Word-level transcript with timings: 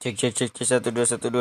Cek 0.00 0.16
cek 0.16 0.34
cek 0.34 0.50
cek 0.54 0.66
satu 0.66 0.88
dua 0.96 1.04
satu 1.04 1.28
dua. 1.28 1.38